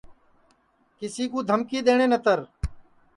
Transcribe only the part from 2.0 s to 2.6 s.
نتر